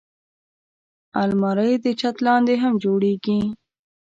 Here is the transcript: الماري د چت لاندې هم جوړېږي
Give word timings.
الماري 1.21 1.73
د 1.83 1.85
چت 1.99 2.15
لاندې 2.27 2.55
هم 2.63 2.73
جوړېږي 2.83 3.39